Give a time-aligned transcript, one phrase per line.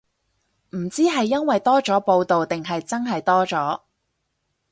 [0.71, 3.81] 唔知係因為多咗報導定係真係多咗